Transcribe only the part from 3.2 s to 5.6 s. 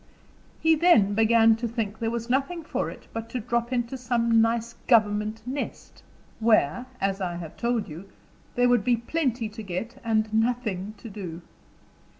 to drop into some nice government